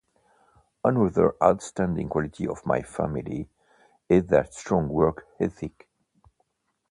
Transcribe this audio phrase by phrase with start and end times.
[0.83, 3.47] Another outstanding quality of my family
[4.09, 5.87] is their strong work ethic.